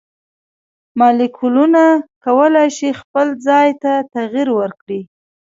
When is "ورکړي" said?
4.59-5.01